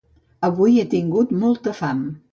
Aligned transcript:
Avui 0.47 0.79
he 0.83 0.87
tingut 0.95 1.37
molta 1.45 1.79
fam. 1.83 2.03